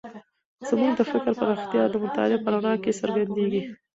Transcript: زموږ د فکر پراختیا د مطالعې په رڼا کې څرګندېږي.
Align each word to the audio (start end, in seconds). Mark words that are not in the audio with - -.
زموږ 0.69 0.91
د 0.97 1.01
فکر 1.11 1.31
پراختیا 1.39 1.83
د 1.89 1.95
مطالعې 2.03 2.37
په 2.43 2.49
رڼا 2.53 2.73
کې 2.83 2.97
څرګندېږي. 2.99 3.61